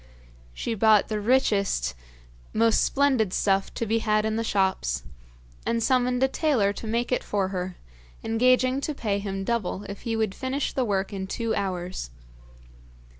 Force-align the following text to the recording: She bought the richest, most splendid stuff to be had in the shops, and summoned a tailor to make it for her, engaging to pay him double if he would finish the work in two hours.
She 0.55 0.73
bought 0.73 1.09
the 1.09 1.21
richest, 1.21 1.93
most 2.53 2.81
splendid 2.83 3.33
stuff 3.33 3.71
to 3.75 3.85
be 3.85 3.99
had 3.99 4.25
in 4.25 4.35
the 4.35 4.43
shops, 4.43 5.03
and 5.63 5.83
summoned 5.83 6.23
a 6.23 6.27
tailor 6.27 6.73
to 6.73 6.87
make 6.87 7.11
it 7.11 7.23
for 7.23 7.49
her, 7.49 7.77
engaging 8.23 8.81
to 8.81 8.95
pay 8.95 9.19
him 9.19 9.43
double 9.43 9.83
if 9.83 10.01
he 10.01 10.15
would 10.15 10.33
finish 10.33 10.73
the 10.73 10.85
work 10.85 11.13
in 11.13 11.27
two 11.27 11.53
hours. 11.53 12.09